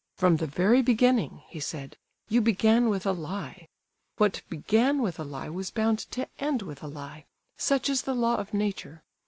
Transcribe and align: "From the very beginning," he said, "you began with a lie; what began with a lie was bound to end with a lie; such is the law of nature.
"From 0.17 0.37
the 0.37 0.47
very 0.47 0.81
beginning," 0.81 1.43
he 1.47 1.59
said, 1.59 1.95
"you 2.27 2.41
began 2.41 2.89
with 2.89 3.05
a 3.05 3.11
lie; 3.11 3.67
what 4.17 4.41
began 4.49 4.99
with 4.99 5.19
a 5.19 5.23
lie 5.23 5.49
was 5.49 5.69
bound 5.69 5.99
to 6.09 6.27
end 6.39 6.63
with 6.63 6.81
a 6.81 6.87
lie; 6.87 7.27
such 7.55 7.87
is 7.87 8.01
the 8.01 8.15
law 8.15 8.37
of 8.37 8.51
nature. 8.51 9.03